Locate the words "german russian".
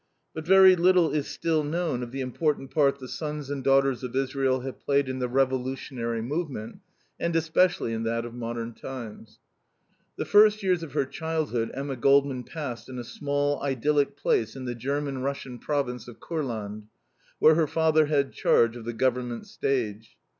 14.73-15.59